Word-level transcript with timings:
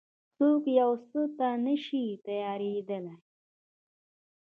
څوک 0.37 0.63
يو 0.79 0.91
څه 1.07 1.21
ته 1.37 1.49
نه 1.65 1.75
شي 1.83 2.03
تيارېدای. 2.25 3.07